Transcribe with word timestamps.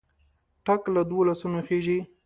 ټک 0.65 0.81
له 0.95 1.01
دوو 1.09 1.27
لاسونو 1.27 1.59
خېژي. 1.67 1.99